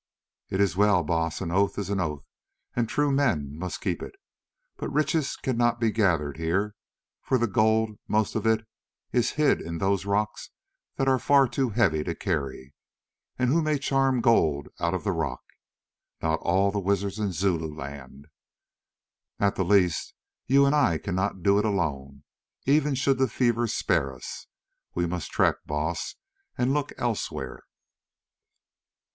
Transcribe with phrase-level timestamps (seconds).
[0.49, 2.25] "It is well, Baas; an oath is an oath
[2.75, 4.15] and true men must keep it.
[4.77, 6.73] But riches cannot be gathered here,
[7.21, 8.65] for the gold, most of it,
[9.11, 10.49] is hid in those rocks
[10.95, 12.73] that are far too heavy to carry,
[13.37, 15.43] and who may charm gold out of the rock?
[16.19, 18.25] Not all the wizards in Zululand.
[19.39, 20.15] At the least
[20.47, 22.23] you and I cannot do it alone,
[22.65, 24.47] even should the fever spare us.
[24.95, 26.15] We must trek, Baas,
[26.57, 27.61] and look elsewhere."